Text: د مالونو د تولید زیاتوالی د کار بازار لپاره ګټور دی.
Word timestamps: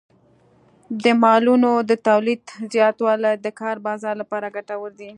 د 1.03 1.05
مالونو 1.23 1.71
د 1.89 1.91
تولید 2.07 2.43
زیاتوالی 2.73 3.33
د 3.45 3.47
کار 3.59 3.77
بازار 3.87 4.15
لپاره 4.21 4.53
ګټور 4.55 4.91
دی. 4.99 5.09